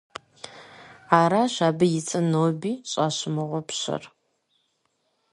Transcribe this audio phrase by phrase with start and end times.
[1.19, 4.03] Аращ абы и цӏэр ноби щӏащымыгъупщэр.